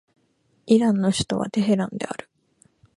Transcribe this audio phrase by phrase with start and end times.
[0.65, 2.27] イランの首都はテヘランである